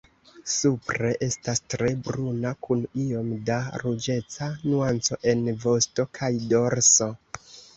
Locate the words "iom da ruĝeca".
3.05-4.49